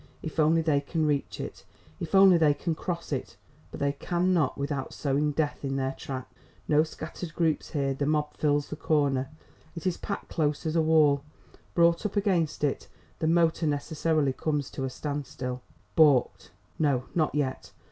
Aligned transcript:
If 0.23 0.39
only 0.39 0.63
they 0.63 0.81
can 0.81 1.05
reach 1.05 1.39
it! 1.39 1.63
if 1.99 2.15
only 2.15 2.39
they 2.39 2.55
can 2.55 2.73
cross 2.73 3.11
it! 3.11 3.37
But 3.69 3.79
they 3.79 3.91
cannot 3.91 4.57
without 4.57 4.95
sowing 4.95 5.31
death 5.31 5.63
in 5.63 5.75
their 5.75 5.93
track. 5.95 6.27
No 6.67 6.81
scattered 6.81 7.35
groups 7.35 7.73
here, 7.73 7.93
the 7.93 8.07
mob 8.07 8.33
fills 8.35 8.69
the 8.71 8.75
corner. 8.75 9.29
It 9.75 9.85
is 9.85 9.97
packed 9.97 10.27
close 10.29 10.65
as 10.65 10.75
a 10.75 10.81
wall. 10.81 11.23
Brought 11.75 12.03
up 12.03 12.15
against 12.17 12.63
it, 12.63 12.87
the 13.19 13.27
motor 13.27 13.67
necessarily 13.67 14.33
comes 14.33 14.71
to 14.71 14.85
a 14.85 14.89
stand 14.89 15.27
still. 15.27 15.61
Balked? 15.95 16.49
No, 16.79 17.03
not 17.13 17.35
yet. 17.35 17.71